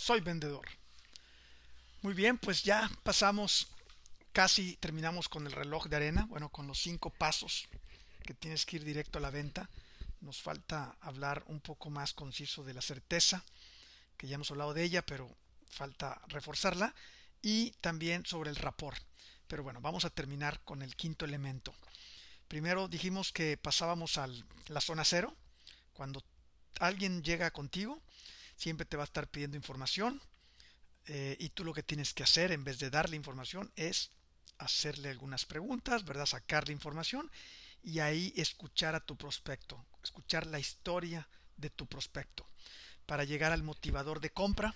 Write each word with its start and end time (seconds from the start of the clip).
soy 0.00 0.20
vendedor. 0.20 0.66
Muy 2.00 2.14
bien, 2.14 2.38
pues 2.38 2.62
ya 2.62 2.90
pasamos, 3.02 3.68
casi 4.32 4.76
terminamos 4.76 5.28
con 5.28 5.46
el 5.46 5.52
reloj 5.52 5.88
de 5.88 5.96
arena, 5.96 6.24
bueno, 6.24 6.48
con 6.48 6.66
los 6.66 6.80
cinco 6.80 7.10
pasos 7.10 7.68
que 8.22 8.32
tienes 8.32 8.64
que 8.64 8.76
ir 8.76 8.84
directo 8.84 9.18
a 9.18 9.20
la 9.20 9.30
venta. 9.30 9.68
Nos 10.22 10.40
falta 10.40 10.96
hablar 11.02 11.44
un 11.48 11.60
poco 11.60 11.90
más 11.90 12.14
conciso 12.14 12.64
de 12.64 12.72
la 12.72 12.80
certeza, 12.80 13.44
que 14.16 14.26
ya 14.26 14.36
hemos 14.36 14.50
hablado 14.50 14.72
de 14.72 14.84
ella, 14.84 15.04
pero 15.04 15.36
falta 15.68 16.20
reforzarla, 16.28 16.94
y 17.42 17.72
también 17.82 18.24
sobre 18.24 18.48
el 18.48 18.56
rapor. 18.56 18.94
Pero 19.48 19.62
bueno, 19.62 19.82
vamos 19.82 20.06
a 20.06 20.10
terminar 20.10 20.62
con 20.64 20.80
el 20.80 20.96
quinto 20.96 21.26
elemento. 21.26 21.74
Primero 22.48 22.88
dijimos 22.88 23.32
que 23.32 23.58
pasábamos 23.58 24.16
a 24.16 24.28
la 24.68 24.80
zona 24.80 25.04
cero, 25.04 25.36
cuando 25.92 26.24
alguien 26.78 27.22
llega 27.22 27.50
contigo, 27.50 28.02
siempre 28.60 28.84
te 28.84 28.98
va 28.98 29.04
a 29.04 29.10
estar 29.10 29.26
pidiendo 29.26 29.56
información 29.56 30.20
eh, 31.06 31.34
y 31.40 31.48
tú 31.48 31.64
lo 31.64 31.72
que 31.72 31.82
tienes 31.82 32.12
que 32.12 32.22
hacer 32.22 32.52
en 32.52 32.62
vez 32.62 32.78
de 32.78 32.90
darle 32.90 33.16
información 33.16 33.72
es 33.74 34.10
hacerle 34.58 35.08
algunas 35.08 35.46
preguntas, 35.46 36.04
¿verdad? 36.04 36.26
Sacarle 36.26 36.74
información 36.74 37.30
y 37.82 38.00
ahí 38.00 38.34
escuchar 38.36 38.94
a 38.94 39.00
tu 39.00 39.16
prospecto, 39.16 39.82
escuchar 40.04 40.46
la 40.46 40.58
historia 40.58 41.26
de 41.56 41.70
tu 41.70 41.86
prospecto 41.86 42.46
para 43.06 43.24
llegar 43.24 43.52
al 43.52 43.62
motivador 43.62 44.20
de 44.20 44.30
compra 44.30 44.74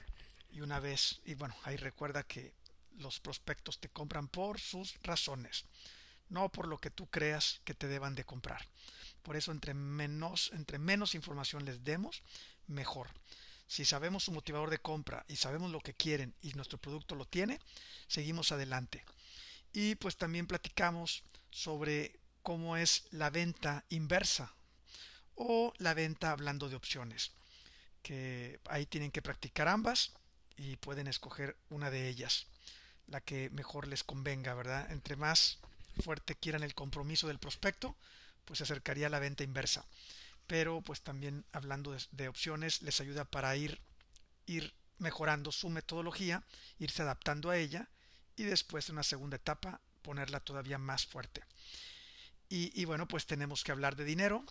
y 0.51 0.63
una 0.63 0.81
vez, 0.81 1.21
y 1.27 1.35
bueno, 1.35 1.55
ahí 1.65 1.77
recuerda 1.77 2.23
que 2.23 2.55
los 2.97 3.21
prospectos 3.21 3.81
te 3.81 3.91
compran 3.91 4.29
por 4.29 4.59
sus 4.61 4.95
razones, 5.03 5.67
no 6.31 6.49
por 6.49 6.69
lo 6.69 6.79
que 6.79 6.91
tú 6.91 7.07
creas 7.11 7.61
que 7.65 7.75
te 7.75 7.87
deban 7.87 8.15
de 8.15 8.25
comprar. 8.25 8.67
Por 9.23 9.37
eso 9.37 9.53
entre 9.53 9.75
menos, 9.75 10.51
entre 10.55 10.79
menos 10.79 11.15
información 11.15 11.67
les 11.67 11.85
demos, 11.85 12.23
mejor. 12.67 13.09
Si 13.67 13.85
sabemos 13.85 14.25
su 14.25 14.33
motivador 14.33 14.71
de 14.71 14.79
compra 14.79 15.25
y 15.29 15.37
sabemos 15.37 15.71
lo 15.71 15.81
que 15.81 15.95
quieren 15.95 16.35
y 16.43 16.53
nuestro 16.53 16.79
producto 16.79 17.15
lo 17.15 17.25
tiene, 17.25 17.61
seguimos 18.07 18.53
adelante. 18.53 19.05
Y 19.73 19.97
pues 19.97 20.17
también 20.17 20.47
platicamos 20.47 21.25
sobre 21.51 22.21
cómo 22.43 22.77
es 22.77 23.05
la 23.11 23.31
venta 23.31 23.85
inversa 23.89 24.55
o 25.35 25.73
la 25.79 25.95
venta 25.95 26.31
hablando 26.31 26.69
de 26.69 26.77
opciones, 26.77 27.33
que 28.03 28.61
ahí 28.69 28.87
tienen 28.87 29.11
que 29.11 29.23
practicar 29.23 29.67
ambas 29.67 30.13
y 30.57 30.77
pueden 30.77 31.09
escoger 31.09 31.57
una 31.71 31.91
de 31.91 32.09
ellas, 32.09 32.47
la 33.09 33.21
que 33.21 33.51
mejor 33.51 33.89
les 33.89 34.05
convenga, 34.05 34.55
¿verdad? 34.55 34.91
Entre 34.93 35.17
más 35.17 35.59
fuerte 36.03 36.37
quieran 36.37 36.63
el 36.63 36.75
compromiso 36.75 37.27
del 37.27 37.39
prospecto, 37.39 37.97
pues 38.45 38.59
se 38.59 38.65
acercaría 38.65 39.09
a 39.09 39.11
la 39.11 39.19
venta 39.19 39.43
inversa 39.43 39.85
pero 40.47 40.83
pues 40.83 41.03
también 41.03 41.45
hablando 41.53 41.97
de, 42.13 42.29
opciones 42.29 42.83
les 42.83 43.01
ayuda 43.01 43.25
para 43.25 43.57
ir, 43.57 43.81
ir 44.47 44.75
mejorando 44.99 45.53
su 45.53 45.71
metodología, 45.71 46.43
irse 46.79 47.03
adaptando 47.03 47.51
a 47.51 47.57
ella 47.57 47.89
y 48.37 48.45
después 48.45 48.89
en 48.89 48.97
una 48.97 49.03
segunda 49.03 49.37
etapa 49.37 49.81
ponerla 50.03 50.41
todavía 50.41 50.79
más 50.79 51.07
fuerte. 51.07 51.43
Y, 52.57 52.85
bueno, 52.85 53.09
pues 53.09 53.27
tenemos 53.27 53.65
que 53.65 53.73
hablar 53.73 53.97
de 53.97 54.05
dinero, 54.05 54.45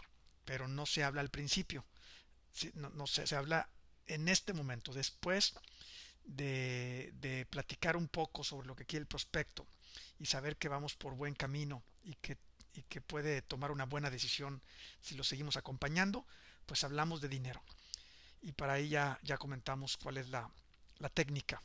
pero 0.43 0.67
no 0.67 0.85
se 0.85 1.05
habla 1.05 1.21
al 1.21 1.29
principio, 1.29 1.85
no, 2.73 2.89
no 2.89 3.07
se, 3.07 3.25
se 3.25 3.35
habla 3.37 3.69
en 4.07 4.27
este 4.27 4.51
momento, 4.51 4.91
después 4.91 5.53
de, 6.25 7.13
de, 7.21 7.45
platicar 7.45 7.95
un 7.95 8.09
poco 8.09 8.43
sobre 8.43 8.67
lo 8.67 8.75
que 8.75 8.85
quiere 8.85 9.03
el 9.03 9.07
prospecto 9.07 9.65
y 10.19 10.25
saber 10.25 10.57
que 10.57 10.67
vamos 10.67 10.95
por 10.95 11.15
buen 11.15 11.33
camino 11.33 11.81
y 12.03 12.15
que 12.15 12.37
y 12.73 12.83
que 12.83 13.01
puede 13.01 13.41
tomar 13.41 13.71
una 13.71 13.85
buena 13.85 14.09
decisión 14.09 14.61
si 15.01 15.15
lo 15.15 15.23
seguimos 15.23 15.57
acompañando, 15.57 16.25
pues 16.65 16.83
hablamos 16.83 17.21
de 17.21 17.29
dinero. 17.29 17.61
Y 18.41 18.51
para 18.51 18.73
ahí 18.73 18.89
ya, 18.89 19.19
comentamos 19.37 19.97
cuál 19.97 20.17
es 20.17 20.29
la, 20.29 20.49
la 20.97 21.09
técnica. 21.09 21.61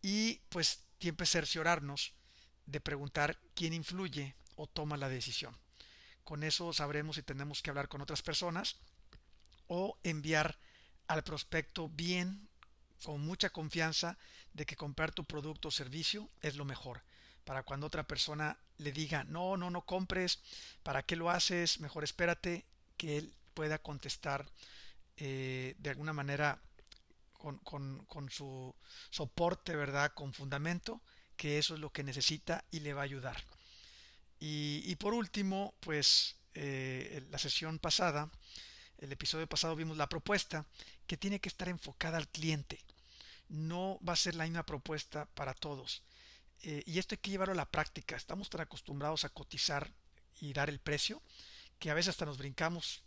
Y 0.00 0.40
pues 0.48 0.80
siempre 1.00 1.26
cerciorarnos 1.26 2.14
de 2.66 2.80
preguntar 2.80 3.38
quién 3.54 3.74
influye 3.74 4.34
o 4.56 4.66
toma 4.66 4.96
la 4.96 5.08
decisión. 5.08 5.56
Con 6.22 6.42
eso 6.42 6.72
sabremos 6.72 7.16
si 7.16 7.22
tenemos 7.22 7.60
que 7.60 7.70
hablar 7.70 7.88
con 7.88 8.00
otras 8.00 8.22
personas 8.22 8.76
o 9.66 9.98
enviar 10.02 10.58
al 11.08 11.22
prospecto 11.22 11.90
bien, 11.90 12.48
con 13.02 13.20
mucha 13.20 13.50
confianza 13.50 14.16
de 14.54 14.64
que 14.64 14.76
comprar 14.76 15.12
tu 15.12 15.24
producto 15.24 15.68
o 15.68 15.70
servicio 15.70 16.30
es 16.40 16.56
lo 16.56 16.64
mejor 16.64 17.02
para 17.44 17.62
cuando 17.62 17.86
otra 17.86 18.06
persona 18.06 18.58
le 18.78 18.92
diga, 18.92 19.24
no, 19.24 19.56
no, 19.56 19.70
no 19.70 19.82
compres, 19.82 20.40
¿para 20.82 21.02
qué 21.02 21.16
lo 21.16 21.30
haces? 21.30 21.80
Mejor 21.80 22.04
espérate 22.04 22.64
que 22.96 23.18
él 23.18 23.34
pueda 23.54 23.78
contestar 23.78 24.46
eh, 25.16 25.74
de 25.78 25.90
alguna 25.90 26.12
manera 26.12 26.60
con, 27.62 28.04
con, 28.06 28.30
su 28.30 28.74
soporte, 29.10 29.76
¿verdad? 29.76 30.12
Con 30.14 30.32
fundamento, 30.32 31.02
que 31.36 31.58
eso 31.58 31.74
es 31.74 31.80
lo 31.80 31.90
que 31.90 32.02
necesita 32.02 32.64
y 32.70 32.80
le 32.80 32.94
va 32.94 33.02
a 33.02 33.04
ayudar. 33.04 33.44
Y, 34.40 34.94
por 34.96 35.14
último, 35.14 35.74
pues 35.80 36.36
eh, 36.54 37.24
la 37.30 37.38
sesión 37.38 37.78
pasada, 37.78 38.30
el 38.98 39.12
episodio 39.12 39.46
pasado 39.46 39.76
vimos 39.76 39.96
la 39.96 40.08
propuesta 40.08 40.66
que 41.06 41.16
tiene 41.16 41.40
que 41.40 41.48
estar 41.48 41.68
enfocada 41.68 42.18
al 42.18 42.28
cliente. 42.28 42.80
No 43.48 43.98
va 44.06 44.14
a 44.14 44.16
ser 44.16 44.34
la 44.34 44.44
misma 44.44 44.66
propuesta 44.66 45.26
para 45.34 45.54
todos. 45.54 46.02
Eh, 46.62 46.82
y 46.86 46.98
esto 46.98 47.14
hay 47.14 47.18
que 47.18 47.30
llevarlo 47.30 47.52
a 47.52 47.56
la 47.56 47.70
práctica. 47.70 48.16
Estamos 48.16 48.48
tan 48.50 48.60
acostumbrados 48.60 49.24
a 49.24 49.28
cotizar 49.28 49.92
y 50.40 50.52
dar 50.52 50.68
el 50.68 50.78
precio 50.78 51.22
que 51.78 51.90
a 51.90 51.94
veces 51.94 52.10
hasta 52.10 52.24
nos 52.24 52.38
brincamos 52.38 53.02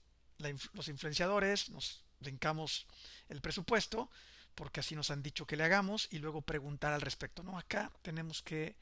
los 0.73 0.87
influenciadores, 0.87 1.69
nos 1.69 2.03
brincamos 2.19 2.85
el 3.29 3.41
presupuesto 3.41 4.09
porque 4.55 4.79
así 4.79 4.95
nos 4.95 5.11
han 5.11 5.21
dicho 5.21 5.45
que 5.45 5.55
le 5.55 5.63
hagamos 5.63 6.07
y 6.11 6.19
luego 6.19 6.41
preguntar 6.41 6.93
al 6.93 7.01
respecto. 7.01 7.43
No, 7.43 7.57
acá 7.57 7.91
tenemos 8.01 8.41
que 8.41 8.75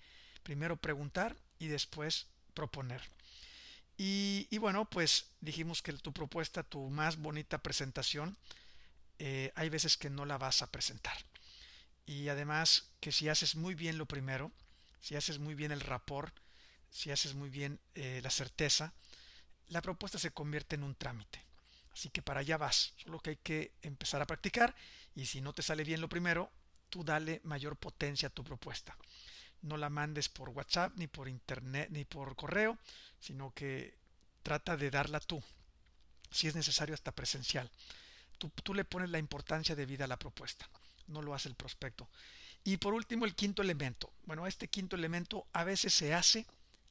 primero 0.44 0.78
preguntar 0.78 1.36
y 1.60 1.68
después 1.68 2.28
proponer. 2.54 3.02
Y, 3.98 4.58
bueno, 4.58 4.90
pues 4.90 5.28
dijimos 5.40 5.82
que 5.82 5.94
tu 5.94 6.12
propuesta, 6.12 6.64
tu 6.64 6.90
más 6.90 7.18
bonita 7.18 7.60
presentación, 7.60 8.38
eh, 9.20 9.52
hay 9.56 9.70
veces 9.70 9.98
que 9.98 10.10
no 10.10 10.26
la 10.26 10.38
vas 10.38 10.62
a 10.62 10.72
presentar. 10.72 11.18
Y 12.06 12.30
además 12.30 12.90
que 13.00 13.12
si 13.12 13.30
haces 13.30 13.56
muy 13.56 13.76
bien 13.76 13.98
lo 13.98 14.06
primero, 14.06 14.52
si 15.00 15.16
haces 15.16 15.40
muy 15.40 15.56
bien 15.56 15.72
el 15.72 15.82
rapor, 15.82 16.34
si 16.90 17.12
haces 17.12 17.34
muy 17.34 17.50
bien 17.50 17.80
eh, 17.96 18.22
la 18.24 18.30
certeza, 18.30 18.94
la 19.68 19.82
propuesta 19.82 20.18
se 20.20 20.32
convierte 20.32 20.76
en 20.76 20.84
un 20.84 20.96
trámite. 20.96 21.44
Así 21.92 22.10
que 22.10 22.22
para 22.22 22.42
allá 22.42 22.58
vas, 22.58 22.94
solo 22.98 23.20
que 23.20 23.32
hay 23.32 23.36
que 23.38 23.74
empezar 23.82 24.22
a 24.22 24.28
practicar 24.28 24.76
y 25.16 25.26
si 25.26 25.42
no 25.42 25.54
te 25.54 25.62
sale 25.62 25.84
bien 25.84 26.02
lo 26.02 26.10
primero, 26.10 26.52
tú 26.90 27.04
dale 27.04 27.42
mayor 27.44 27.78
potencia 27.78 28.28
a 28.28 28.32
tu 28.32 28.44
propuesta. 28.44 28.98
No 29.62 29.78
la 29.78 29.90
mandes 29.90 30.30
por 30.30 30.50
WhatsApp, 30.50 30.94
ni 30.98 31.08
por 31.08 31.28
internet, 31.28 31.90
ni 31.92 32.06
por 32.06 32.36
correo, 32.36 32.78
sino 33.20 33.54
que 33.54 33.98
trata 34.44 34.78
de 34.78 34.92
darla 34.92 35.20
tú, 35.20 35.42
si 36.30 36.48
es 36.48 36.56
necesario 36.56 36.94
hasta 36.94 37.14
presencial. 37.14 37.72
Tú, 38.38 38.50
tú 38.50 38.74
le 38.74 38.86
pones 38.86 39.10
la 39.10 39.18
importancia 39.18 39.76
de 39.76 39.86
vida 39.86 40.04
a 40.06 40.08
la 40.08 40.20
propuesta, 40.20 40.70
no 41.08 41.22
lo 41.22 41.34
hace 41.34 41.50
el 41.50 41.56
prospecto. 41.56 42.08
Y 42.64 42.78
por 42.78 42.94
último, 42.94 43.26
el 43.26 43.36
quinto 43.36 43.62
elemento. 43.62 44.12
Bueno, 44.26 44.48
este 44.48 44.68
quinto 44.68 44.96
elemento 44.96 45.46
a 45.54 45.64
veces 45.64 45.94
se 45.94 46.14
hace, 46.14 46.46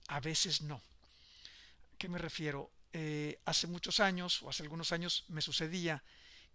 a 0.09 0.21
veces 0.21 0.63
no. 0.63 0.77
¿A 0.77 1.99
qué 1.99 2.09
me 2.09 2.19
refiero? 2.19 2.71
Eh, 2.93 3.41
hace 3.45 3.67
muchos 3.67 3.99
años, 3.99 4.41
o 4.43 4.51
hace 4.51 4.63
algunos 4.63 4.93
años, 4.93 5.25
me 5.29 5.43
sucedía 5.43 6.03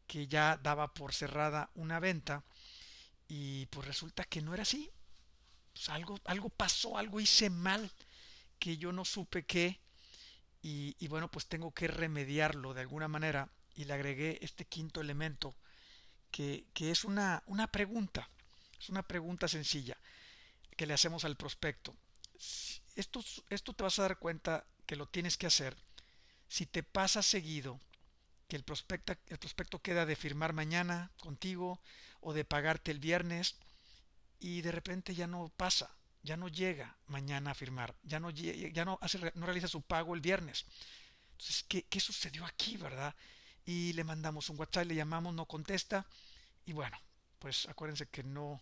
que 0.08 0.28
ya 0.28 0.58
daba 0.64 0.94
por 0.94 1.14
cerrada 1.14 1.69
una 1.75 2.00
venta 2.00 2.44
y 3.28 3.66
pues 3.68 3.86
resulta 3.86 4.24
que 4.24 4.42
no 4.42 4.53
era 4.53 4.64
así. 4.64 4.90
Pues 5.74 5.90
algo, 5.90 6.19
algo 6.25 6.50
pasó, 6.50 6.98
algo 6.98 7.19
hice 7.19 7.50
mal 7.50 7.92
que 8.58 8.78
yo 8.78 8.92
no 8.94 9.03
supe 9.03 9.44
qué 9.44 9.80
y, 10.64 10.96
y 10.98 11.08
bueno, 11.09 11.30
pues 11.30 11.46
tengo 11.46 11.72
que 11.72 11.90
remediarlo 11.90 12.74
de 12.74 12.81
alguna 12.81 13.08
manera 13.08 13.50
y 13.75 13.84
le 13.84 13.94
agregué 13.94 14.40
este 14.42 14.66
quinto 14.66 15.02
elemento 15.02 15.56
que, 16.32 16.66
es 16.80 17.04
una, 17.04 17.44
una 17.46 17.68
pregunta. 17.68 18.30
Es 18.80 18.90
una 18.90 19.04
pregunta 19.04 19.48
sencilla 19.48 19.98
que 20.78 20.86
le 20.86 20.94
hacemos 20.94 21.26
al 21.26 21.36
prospecto. 21.36 21.96
Esto, 22.96 23.24
esto 23.50 23.74
te 23.74 23.84
vas 23.84 24.00
a 24.00 24.04
dar 24.04 24.20
cuenta 24.20 24.66
que 24.86 24.96
lo 24.96 25.08
tienes 25.08 25.38
que 25.38 25.48
hacer 25.48 25.76
si 26.50 26.66
te 26.66 26.84
pasa 26.84 27.22
seguido 27.22 27.80
que 28.48 28.56
el 28.56 28.64
prospecto, 28.64 29.14
el 29.28 29.38
prospecto 29.38 29.80
queda 29.81 30.06
de 30.06 30.16
firmar 30.16 30.52
mañana 30.54 31.12
contigo 31.20 31.80
o 32.20 32.34
de 32.34 32.44
pagarte 32.44 32.92
el 32.92 33.00
viernes 33.00 33.56
y 34.40 34.62
de 34.62 34.72
repente 34.72 35.14
ya 35.14 35.28
no 35.28 35.52
pasa, 35.56 35.96
ya 36.24 36.36
no 36.36 36.48
llega 36.48 36.98
mañana 37.06 37.52
a 37.52 37.56
firmar, 37.56 37.96
ya 38.04 38.20
no, 38.20 38.32
ya 38.32 38.84
no, 38.84 39.00
no 39.36 39.46
realiza 39.46 39.68
su 39.68 39.84
pago 39.84 40.16
el 40.16 40.22
viernes. 40.22 40.66
Entonces, 41.34 41.64
¿qué, 41.70 41.84
¿qué 41.84 42.00
sucedió 42.00 42.46
aquí, 42.46 42.78
verdad? 42.78 43.16
Y 43.69 43.94
le 43.94 44.04
mandamos 44.04 44.50
un 44.50 44.60
WhatsApp, 44.60 44.88
le 44.88 44.95
llamamos, 44.95 45.31
no 45.36 45.45
contesta 45.45 46.04
y 46.66 46.74
bueno, 46.74 47.00
pues 47.38 47.68
acuérdense 47.68 48.07
que 48.07 48.24
no, 48.24 48.60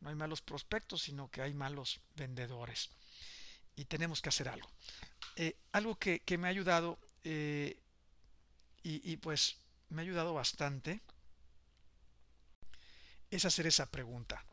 no 0.00 0.08
hay 0.08 0.14
malos 0.14 0.40
prospectos, 0.40 1.02
sino 1.02 1.28
que 1.32 1.42
hay 1.42 1.52
malos 1.52 1.98
vendedores. 2.14 2.90
Y 3.74 3.86
tenemos 3.86 4.22
que 4.22 4.28
hacer 4.28 4.48
algo. 4.48 4.70
Eh, 5.34 5.56
algo 5.72 5.98
que, 5.98 6.22
me 6.38 6.46
ha 6.46 6.50
ayudado, 6.50 6.96
eh, 7.24 7.76
y, 8.84 9.10
y, 9.10 9.16
pues 9.16 9.56
me 9.88 10.02
ha 10.02 10.04
ayudado 10.04 10.32
bastante, 10.32 11.00
es 13.32 13.44
hacer 13.46 13.66
esa 13.66 13.90
pregunta. 13.90 14.44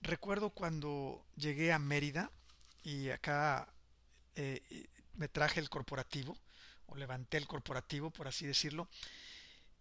Recuerdo 0.00 0.50
cuando 0.50 1.26
llegué 1.34 1.72
a 1.72 1.80
Mérida 1.80 2.30
y 2.84 3.08
acá 3.08 3.68
eh, 4.36 4.86
me 5.14 5.26
traje 5.26 5.58
el 5.58 5.68
corporativo, 5.68 6.38
o 6.86 6.94
levanté 6.94 7.36
el 7.36 7.48
corporativo, 7.48 8.10
por 8.10 8.28
así 8.28 8.46
decirlo, 8.46 8.88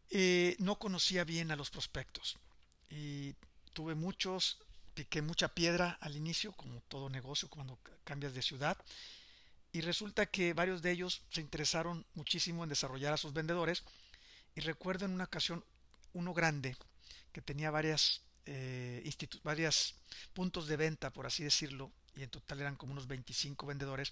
eh, 0.09 0.55
no 0.59 0.79
conocía 0.79 1.23
bien 1.23 1.51
a 1.51 1.55
los 1.55 1.69
prospectos. 1.69 2.37
Y 2.89 3.35
tuve 3.73 3.95
muchos, 3.95 4.57
piqué 4.93 5.21
mucha 5.21 5.49
piedra 5.49 5.97
al 6.01 6.15
inicio, 6.15 6.51
como 6.53 6.81
todo 6.87 7.09
negocio 7.09 7.49
cuando 7.49 7.79
cambias 8.03 8.33
de 8.33 8.41
ciudad, 8.41 8.77
y 9.71 9.81
resulta 9.81 10.25
que 10.25 10.53
varios 10.53 10.81
de 10.81 10.91
ellos 10.91 11.21
se 11.29 11.41
interesaron 11.41 12.05
muchísimo 12.15 12.63
en 12.63 12.69
desarrollar 12.69 13.13
a 13.13 13.17
sus 13.17 13.33
vendedores, 13.33 13.83
y 14.55 14.61
recuerdo 14.61 15.05
en 15.05 15.11
una 15.11 15.25
ocasión 15.25 15.63
uno 16.13 16.33
grande 16.33 16.75
que 17.31 17.41
tenía 17.41 17.69
varias, 17.69 18.21
eh, 18.45 19.07
varias 19.43 19.95
puntos 20.33 20.67
de 20.67 20.77
venta, 20.77 21.11
por 21.11 21.27
así 21.27 21.43
decirlo, 21.43 21.91
y 22.15 22.23
en 22.23 22.29
total 22.29 22.61
eran 22.61 22.75
como 22.75 22.93
unos 22.93 23.07
25 23.07 23.67
vendedores, 23.67 24.11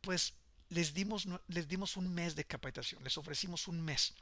pues 0.00 0.34
les 0.68 0.94
dimos, 0.94 1.26
les 1.48 1.66
dimos 1.66 1.96
un 1.96 2.14
mes 2.14 2.36
de 2.36 2.44
capacitación, 2.44 3.02
les 3.02 3.18
ofrecimos 3.18 3.66
un 3.68 3.82
mes, 3.82 4.14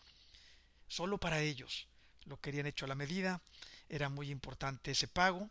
solo 0.89 1.19
para 1.19 1.41
ellos. 1.41 1.89
Lo 2.25 2.41
querían 2.41 2.67
hecho 2.67 2.85
a 2.85 2.89
la 2.89 2.95
medida, 2.95 3.41
era 3.89 4.09
muy 4.09 4.31
importante 4.31 4.91
ese 4.91 5.09
pago, 5.09 5.51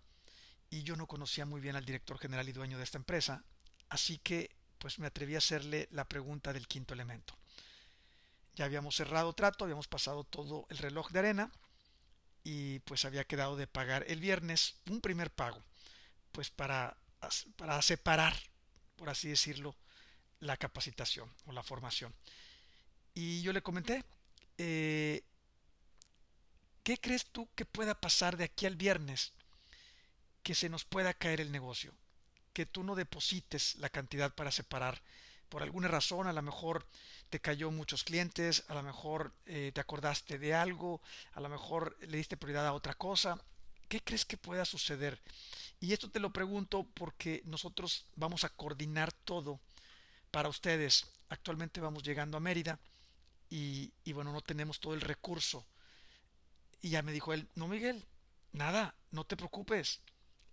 y 0.70 0.84
yo 0.84 0.96
no 0.96 1.08
conocía 1.08 1.46
muy 1.46 1.62
bien 1.62 1.76
al 1.76 1.86
director 1.86 2.18
general 2.20 2.50
y 2.50 2.54
dueño 2.54 2.78
de 2.78 2.84
esta 2.84 2.98
empresa, 2.98 3.44
así 3.90 4.18
que 4.18 4.52
pues 4.78 5.00
me 5.00 5.08
atreví 5.08 5.36
a 5.36 5.40
hacerle 5.40 5.88
la 5.92 6.06
pregunta 6.06 6.54
del 6.54 6.68
quinto 6.68 6.94
elemento. 6.94 7.36
Ya 8.56 8.66
habíamos 8.66 8.96
cerrado 8.96 9.34
trato, 9.34 9.64
habíamos 9.64 9.88
pasado 9.88 10.24
todo 10.24 10.66
el 10.70 10.78
reloj 10.78 11.12
de 11.12 11.20
arena 11.20 11.52
y 12.44 12.80
pues 12.80 13.06
había 13.06 13.24
quedado 13.24 13.56
de 13.56 13.68
pagar 13.68 14.06
el 14.08 14.20
viernes 14.20 14.76
un 14.90 15.02
primer 15.02 15.32
pago, 15.32 15.62
pues 16.32 16.50
para, 16.50 16.98
para 17.56 17.82
separar, 17.82 18.36
por 18.96 19.10
así 19.10 19.28
decirlo, 19.28 19.76
la 20.40 20.58
capacitación 20.58 21.32
o 21.46 21.52
la 21.52 21.64
formación. 21.64 22.14
Y 23.14 23.42
yo 23.42 23.54
le 23.54 23.62
comenté, 23.64 24.04
eh, 24.58 25.24
¿qué 26.84 26.98
crees 26.98 27.26
tú 27.26 27.50
que 27.56 27.66
pueda 27.66 28.00
pasar 28.00 28.38
de 28.38 28.46
aquí 28.46 28.66
al 28.66 28.76
viernes 28.76 29.34
que 30.44 30.56
se 30.56 30.70
nos 30.70 30.86
pueda 30.86 31.14
caer 31.14 31.42
el 31.42 31.52
negocio? 31.52 31.94
Que 32.54 32.66
tú 32.66 32.84
no 32.84 32.96
deposites 32.96 33.76
la 33.76 33.90
cantidad 33.90 34.34
para 34.34 34.52
separar. 34.52 35.02
Por 35.50 35.64
alguna 35.64 35.88
razón, 35.88 36.28
a 36.28 36.34
lo 36.34 36.42
mejor 36.42 36.88
te 37.30 37.40
cayó 37.40 37.72
muchos 37.72 38.04
clientes, 38.04 38.64
a 38.68 38.74
lo 38.74 38.84
mejor 38.84 39.34
eh, 39.46 39.72
te 39.74 39.82
acordaste 39.82 40.40
de 40.40 40.54
algo, 40.54 41.02
a 41.34 41.40
lo 41.40 41.50
mejor 41.50 41.98
le 42.02 42.18
diste 42.18 42.38
prioridad 42.38 42.68
a 42.68 42.74
otra 42.74 42.94
cosa. 42.94 43.40
¿Qué 43.90 44.02
crees 44.02 44.26
que 44.26 44.38
pueda 44.38 44.66
suceder? 44.66 45.22
Y 45.80 45.94
esto 45.94 46.10
te 46.10 46.20
lo 46.20 46.32
pregunto 46.32 46.88
porque 46.94 47.42
nosotros 47.46 48.06
vamos 48.16 48.44
a 48.44 48.50
coordinar 48.50 49.12
todo 49.12 49.60
para 50.32 50.50
ustedes. 50.50 51.06
Actualmente 51.30 51.82
vamos 51.82 52.04
llegando 52.04 52.38
a 52.38 52.40
Mérida 52.42 52.80
y, 53.50 53.92
bueno, 54.14 54.32
no 54.34 54.42
tenemos 54.42 54.80
todo 54.80 54.94
el 54.94 55.02
recurso. 55.02 55.66
Y 56.82 56.90
ya 56.90 57.02
me 57.02 57.12
dijo 57.12 57.34
él, 57.34 57.48
no 57.56 57.68
Miguel, 57.68 58.06
nada, 58.52 58.96
no 59.12 59.24
te 59.26 59.38
preocupes, 59.38 60.02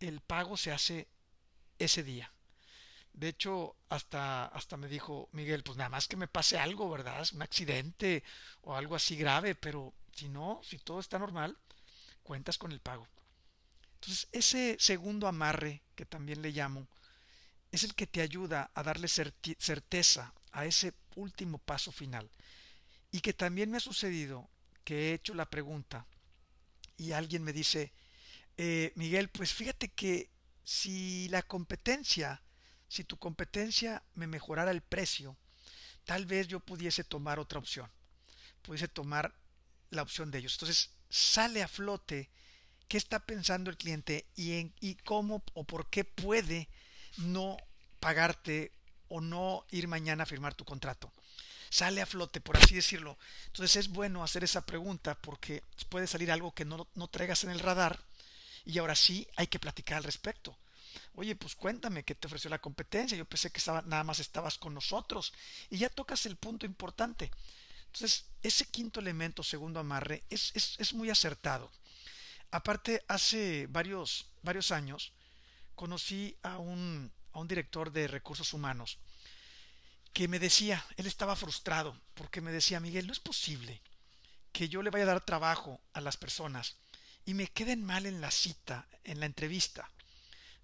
el 0.01 0.21
pago 0.21 0.57
se 0.57 0.73
hace 0.73 1.09
ese 1.79 2.03
día. 2.03 2.33
De 3.13 3.29
hecho, 3.29 3.77
hasta, 3.91 4.47
hasta 4.47 4.77
me 4.77 4.89
dijo 4.89 5.29
Miguel, 5.33 5.63
pues 5.63 5.77
nada 5.77 5.91
más 5.91 6.09
que 6.09 6.17
me 6.17 6.29
pase 6.29 6.59
algo, 6.59 6.89
¿verdad? 6.89 7.27
Un 7.35 7.43
accidente 7.43 8.25
o 8.63 8.75
algo 8.75 8.97
así 8.97 9.17
grave, 9.17 9.55
pero 9.55 9.93
si 10.15 10.29
no, 10.29 10.61
si 10.65 10.79
todo 10.79 11.01
está 11.01 11.19
normal, 11.19 11.59
cuentas 12.23 12.57
con 12.57 12.73
el 12.73 12.81
pago. 12.81 13.07
Entonces, 13.95 14.29
ese 14.33 14.77
segundo 14.81 15.29
amarre, 15.29 15.83
que 15.95 16.07
también 16.07 16.41
le 16.43 16.51
llamo, 16.51 16.89
es 17.71 17.85
el 17.85 17.95
que 17.95 18.07
te 18.07 18.21
ayuda 18.21 18.71
a 18.75 18.83
darle 18.83 19.09
certeza 19.09 20.35
a 20.53 20.67
ese 20.67 20.93
último 21.17 21.59
paso 21.59 21.93
final. 21.93 22.31
Y 23.13 23.21
que 23.21 23.33
también 23.33 23.71
me 23.71 23.77
ha 23.77 23.81
sucedido 23.81 24.49
que 24.85 25.11
he 25.11 25.15
hecho 25.15 25.35
la 25.35 25.49
pregunta 25.49 26.07
y 26.97 27.13
alguien 27.13 27.45
me 27.45 27.53
dice, 27.53 27.93
eh, 28.57 28.93
Miguel, 28.97 29.29
pues 29.29 29.53
fíjate 29.53 29.89
que 29.89 30.31
si 30.65 31.29
la 31.29 31.43
competencia, 31.43 32.43
si 32.89 33.05
tu 33.05 33.17
competencia 33.19 34.03
me 34.15 34.27
mejorara 34.27 34.71
el 34.71 34.83
precio, 34.83 35.37
tal 36.05 36.27
vez 36.27 36.49
yo 36.49 36.61
pudiese 36.61 37.05
tomar 37.05 37.39
otra 37.39 37.59
opción, 37.59 37.91
pudiese 38.63 38.89
tomar 38.89 39.35
la 39.91 40.03
opción 40.03 40.31
de 40.31 40.39
ellos. 40.39 40.55
Entonces 40.55 40.91
sale 41.09 41.63
a 41.63 41.69
flote 41.69 42.31
qué 42.89 42.97
está 42.97 43.21
pensando 43.21 43.71
el 43.71 43.77
cliente 43.77 44.27
y, 44.37 44.53
en, 44.55 44.75
y 44.81 44.97
cómo 44.97 45.43
o 45.55 45.65
por 45.65 45.89
qué 45.91 46.05
puede 46.05 46.69
no 47.19 47.57
pagarte 48.01 48.73
o 49.09 49.21
no 49.21 49.65
ir 49.71 49.89
mañana 49.89 50.23
a 50.23 50.27
firmar 50.27 50.55
tu 50.55 50.65
contrato. 50.65 51.13
Sale 51.73 52.03
a 52.03 52.07
flote, 52.07 52.43
por 52.43 52.59
así 52.59 52.75
decirlo. 52.75 53.17
Entonces 53.47 53.77
es 53.77 53.89
bueno 53.89 54.23
hacer 54.23 54.45
esa 54.45 54.67
pregunta 54.67 55.15
porque 55.15 55.63
puede 55.89 56.07
salir 56.07 56.31
algo 56.31 56.53
que 56.53 56.67
no, 56.67 56.87
no 56.95 57.09
traigas 57.09 57.45
en 57.45 57.51
el 57.51 57.61
radar 57.61 57.99
y 58.67 58.77
ahora 58.77 58.95
sí 58.95 59.27
hay 59.37 59.47
que 59.47 59.59
platicar 59.59 59.97
al 59.97 60.05
respecto. 60.05 60.55
Oye, 61.15 61.35
pues 61.35 61.55
cuéntame 61.55 62.03
qué 62.03 62.15
te 62.15 62.27
ofreció 62.27 62.51
la 62.51 62.61
competencia. 62.61 63.17
Yo 63.17 63.25
pensé 63.25 63.51
que 63.51 63.63
nada 63.87 64.05
más 64.05 64.19
estabas 64.19 64.59
con 64.59 64.75
nosotros. 64.75 65.33
Y 65.71 65.79
ya 65.79 65.89
tocas 65.89 66.27
el 66.27 66.37
punto 66.37 66.67
importante. 66.67 67.31
Entonces, 67.87 68.27
ese 68.43 68.67
quinto 68.67 69.01
elemento, 69.01 69.43
segundo 69.43 69.81
amarre, 69.81 70.25
es, 70.29 70.53
es, 70.55 70.75
es 70.77 70.93
muy 70.93 71.09
acertado. 71.09 71.73
Aparte, 72.51 73.03
hace 73.09 73.67
varios, 73.71 74.27
varios 74.43 74.73
años, 74.73 75.15
conocí 75.75 76.37
a 76.43 76.59
un, 76.59 77.11
a 77.33 77.39
un 77.39 77.49
director 77.49 77.91
de 77.93 78.09
recursos 78.09 78.53
humanos 78.53 78.99
que 80.13 80.29
me 80.29 80.39
decía, 80.39 80.85
él 80.97 81.07
estaba 81.07 81.37
frustrado 81.37 82.01
porque 82.15 82.41
me 82.41 82.53
decía, 82.53 82.81
Miguel, 82.81 83.07
no 83.07 83.13
es 83.13 83.21
posible 83.21 83.81
que 84.53 84.69
yo 84.69 84.83
le 84.83 84.91
vaya 84.91 85.05
a 85.05 85.09
dar 85.09 85.25
trabajo 85.25 85.81
a 85.95 86.01
las 86.01 86.17
personas 86.17 86.77
y 87.25 87.35
me 87.35 87.49
queden 87.49 87.85
mal 87.85 88.07
en 88.07 88.21
la 88.21 88.31
cita, 88.31 88.87
en 89.05 89.21
la 89.21 89.27
entrevista. 89.27 89.91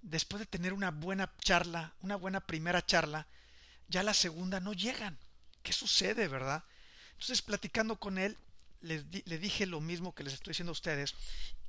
Después 0.03 0.41
de 0.41 0.47
tener 0.47 0.73
una 0.73 0.91
buena 0.91 1.33
charla, 1.41 1.95
una 2.01 2.17
buena 2.17 2.41
primera 2.41 2.85
charla, 2.85 3.27
ya 3.89 4.03
la 4.03 4.15
segunda 4.15 4.61
no 4.61 4.73
llegan. 4.73 5.19
¿Qué 5.63 5.73
sucede, 5.73 6.29
verdad? 6.29 6.65
Entonces, 7.13 7.43
platicando 7.43 7.97
con 7.97 8.19
él, 8.19 8.37
le, 8.81 9.03
dije 9.03 9.67
lo 9.67 9.81
mismo 9.81 10.15
que 10.15 10.23
les 10.23 10.35
estoy 10.35 10.53
diciendo 10.53 10.71
a 10.71 10.73
ustedes, 10.73 11.15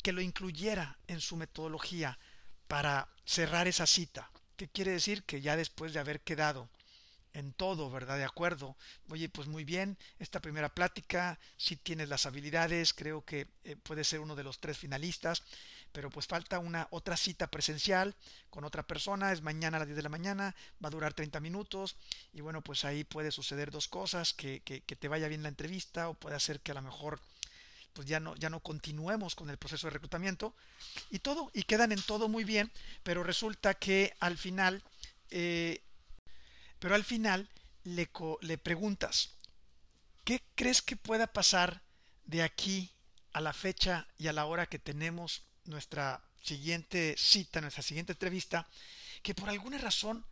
que 0.04 0.12
lo 0.12 0.22
incluyera 0.22 0.98
en 1.08 1.22
su 1.22 1.38
metodología 1.38 2.20
para 2.68 3.10
cerrar 3.26 3.68
esa 3.68 3.88
cita. 3.88 4.30
¿Qué 4.58 4.68
quiere 4.68 4.92
decir? 4.92 5.24
Que 5.24 5.42
ya 5.42 5.56
después 5.56 5.94
de 5.94 6.00
haber 6.00 6.22
quedado 6.22 6.70
en 7.34 7.54
todo, 7.54 7.90
¿verdad? 7.90 8.18
De 8.18 8.24
acuerdo. 8.24 8.76
Oye, 9.10 9.30
pues 9.30 9.48
muy 9.48 9.64
bien, 9.64 9.98
esta 10.20 10.40
primera 10.40 10.70
plática, 10.70 11.40
si 11.58 11.76
tienes 11.76 12.10
las 12.10 12.26
habilidades, 12.26 12.94
creo 12.94 13.24
que 13.24 13.48
eh, 13.64 13.76
puede 13.76 14.04
ser 14.04 14.20
uno 14.20 14.36
de 14.36 14.44
los 14.44 14.60
tres 14.60 14.78
finalistas, 14.78 15.44
pero 15.92 16.10
pues 16.10 16.28
falta 16.28 16.60
una 16.60 16.88
otra 16.92 17.18
cita 17.18 17.48
presencial 17.48 18.16
con 18.50 18.64
otra 18.64 18.84
persona, 18.84 19.32
es 19.32 19.42
mañana 19.42 19.78
a 19.78 19.80
las 19.80 19.88
10 19.88 19.98
de 19.98 20.04
la 20.04 20.10
mañana, 20.10 20.56
va 20.84 20.88
a 20.88 20.92
durar 20.92 21.14
30 21.14 21.40
minutos 21.40 21.96
y 22.34 22.42
bueno, 22.42 22.62
pues 22.62 22.86
ahí 22.86 23.04
puede 23.04 23.32
suceder 23.32 23.72
dos 23.72 23.88
cosas, 23.88 24.34
que, 24.34 24.62
que, 24.62 24.82
que 24.82 24.96
te 24.96 25.08
vaya 25.08 25.28
bien 25.28 25.44
la 25.44 25.50
entrevista 25.50 26.10
o 26.10 26.14
puede 26.14 26.40
ser 26.40 26.60
que 26.60 26.72
a 26.72 26.76
lo 26.76 26.82
mejor 26.82 27.20
pues 27.94 28.08
ya 28.08 28.20
no, 28.20 28.36
ya 28.36 28.50
no 28.50 28.60
continuemos 28.60 29.36
con 29.36 29.50
el 29.50 29.58
proceso 29.58 29.88
de 29.88 29.92
reclutamiento 29.92 30.54
y 31.10 31.20
todo, 31.20 31.52
y 31.54 31.64
quedan 31.64 31.92
en 31.92 32.02
todo 32.02 32.30
muy 32.30 32.44
bien, 32.44 32.72
pero 33.04 33.24
resulta 33.24 33.74
que 33.74 34.14
al 34.20 34.38
final, 34.38 34.84
eh, 35.32 35.82
pero 36.80 36.96
al 36.96 37.04
final 37.04 37.50
le, 37.84 38.10
le 38.42 38.58
preguntas, 38.58 39.32
¿qué 40.24 40.42
crees 40.56 40.82
que 40.82 40.96
pueda 40.96 41.28
pasar 41.28 41.82
de 42.26 42.44
aquí 42.44 42.92
a 43.34 43.42
la 43.42 43.54
fecha 43.54 44.08
y 44.18 44.28
a 44.28 44.34
la 44.34 44.46
hora 44.46 44.68
que 44.68 44.80
tenemos 44.80 45.44
nuestra 45.66 46.22
siguiente 46.44 47.16
cita, 47.18 47.62
nuestra 47.62 47.84
siguiente 47.84 48.14
entrevista, 48.14 48.68
que 49.22 49.36
por 49.36 49.50
alguna 49.50 49.78
razón 49.78 50.26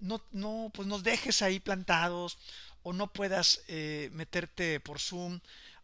no, 0.00 0.22
no 0.30 0.70
pues 0.72 0.86
nos 0.86 1.02
dejes 1.02 1.42
ahí 1.42 1.60
plantados 1.60 2.38
o 2.82 2.92
no 2.92 3.12
puedas 3.12 3.62
eh, 3.68 4.10
meterte 4.12 4.80
por 4.80 5.00
Zoom 5.00 5.40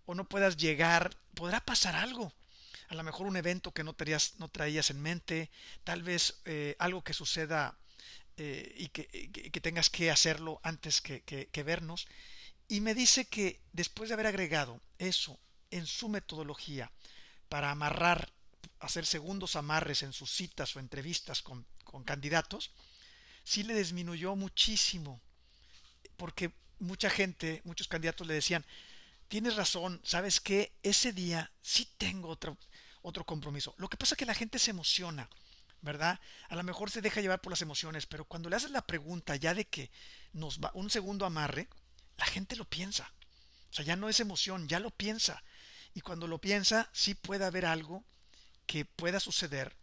o 0.07 0.15
no 0.15 0.25
puedas 0.25 0.57
llegar, 0.57 1.17
podrá 1.35 1.61
pasar 1.61 1.97
algo. 1.97 2.33
A 2.89 2.95
lo 2.95 3.03
mejor 3.03 3.27
un 3.27 3.37
evento 3.37 3.73
que 3.73 3.83
no, 3.83 3.95
traías, 3.95 4.35
no 4.39 4.49
traías 4.49 4.91
en 4.91 5.01
mente, 5.01 5.51
tal 5.83 6.03
vez 6.03 6.41
eh, 6.45 6.77
algo 6.79 7.03
que 7.03 7.15
suceda 7.15 7.77
eh, 8.37 8.75
y, 8.77 8.89
que, 8.89 9.61
tengas 9.61 9.91
que 9.91 10.11
hacerlo 10.11 10.61
antes 10.63 11.01
que, 11.01 11.23
que 11.23 11.63
vernos. 11.63 12.07
Y 12.69 12.81
me 12.81 12.95
dice 12.95 13.27
que 13.27 13.61
después 13.73 14.09
de 14.09 14.15
haber 14.15 14.27
agregado 14.27 14.81
eso 14.99 15.39
en 15.71 15.87
su 15.87 16.09
metodología 16.09 16.91
para 17.49 17.71
amarrar, 17.71 18.33
hacer 18.81 19.07
segundos 19.07 19.57
amarres 19.57 20.03
en 20.03 20.13
sus 20.13 20.31
citas 20.31 20.75
o 20.75 20.81
entrevistas 20.81 21.43
con, 21.43 21.67
con 21.85 22.05
candidatos, 22.05 22.73
sí 23.45 23.63
le 23.63 23.75
disminuyó 23.75 24.35
muchísimo. 24.37 25.21
Porque 26.17 26.53
mucha 26.79 27.11
gente, 27.11 27.61
muchos 27.65 27.89
candidatos 27.89 28.27
le 28.27 28.35
decían, 28.35 28.65
tienes 29.29 29.57
razón, 29.57 30.01
¿sabes 30.05 30.41
qué? 30.41 30.73
Ese 30.83 31.13
día 31.13 31.53
sí 31.61 31.89
tengo 31.99 32.29
otra, 32.29 32.57
otro 33.03 33.25
compromiso. 33.25 33.75
Lo 33.79 33.89
que 33.89 33.97
pasa 33.97 34.15
es 34.15 34.19
que 34.19 34.27
la 34.27 34.35
gente 34.35 34.59
se 34.59 34.71
emociona, 34.71 35.29
¿verdad? 35.85 36.19
A 36.49 36.57
lo 36.57 36.63
mejor 36.63 36.91
se 36.91 37.03
deja 37.03 37.21
llevar 37.21 37.41
por 37.41 37.53
las 37.53 37.63
emociones, 37.63 38.07
pero 38.07 38.25
cuando 38.25 38.49
le 38.49 38.57
haces 38.57 38.71
la 38.71 38.87
pregunta 38.87 39.37
ya 39.37 39.55
de 39.55 39.67
que 39.67 39.91
nos 40.33 40.59
va 40.59 40.71
un 40.75 40.91
segundo 40.91 41.27
amarre, 41.27 41.69
la 42.17 42.25
gente 42.25 42.57
lo 42.57 42.65
piensa. 42.65 43.13
O 43.71 43.75
sea, 43.75 43.85
ya 43.85 43.95
no 43.95 44.09
es 44.09 44.19
emoción, 44.19 44.67
ya 44.67 44.81
lo 44.81 44.91
piensa. 44.91 45.45
Y 45.93 46.01
cuando 46.01 46.27
lo 46.27 46.41
piensa, 46.41 46.89
sí 46.93 47.15
puede 47.15 47.45
haber 47.45 47.67
algo 47.67 48.05
que 48.67 48.85
pueda 48.85 49.21
suceder 49.21 49.77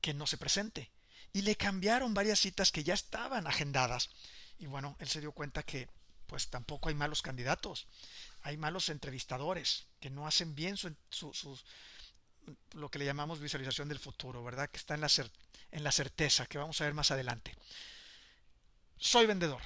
que 0.00 0.14
no 0.14 0.26
se 0.26 0.38
presente. 0.38 0.90
Y 1.32 1.42
le 1.42 1.54
cambiaron 1.54 2.14
varias 2.14 2.40
citas 2.40 2.72
que 2.72 2.82
ya 2.82 2.94
estaban 2.94 3.46
agendadas. 3.46 4.10
Y 4.58 4.66
bueno, 4.66 4.96
él 5.00 5.08
se 5.08 5.20
dio 5.20 5.32
cuenta 5.32 5.62
que 5.62 5.88
pues 6.26 6.48
tampoco 6.48 6.88
hay 6.88 6.94
malos 6.94 7.22
candidatos. 7.22 7.86
Hay 8.42 8.56
malos 8.56 8.88
entrevistadores 8.88 9.86
que 10.00 10.10
no 10.10 10.26
hacen 10.26 10.54
bien 10.54 10.76
su, 10.76 10.92
lo 12.72 12.88
que 12.88 12.98
le 12.98 13.04
llamamos 13.04 13.40
visualización 13.40 13.88
del 13.88 13.98
futuro, 13.98 14.42
¿verdad? 14.42 14.68
Que 14.70 14.78
está 14.78 14.94
en 14.94 15.00
la, 15.00 15.08
en 15.72 15.84
la 15.84 15.92
certeza, 15.92 16.46
que 16.46 16.58
vamos 16.58 16.80
a 16.80 16.84
ver 16.84 16.94
más 16.94 17.10
adelante. 17.10 17.54
Soy 18.98 19.26
vendedor. 19.26 19.62